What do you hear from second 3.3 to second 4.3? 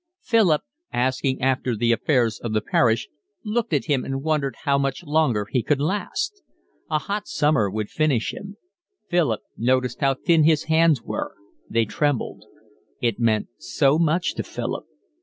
looked at him and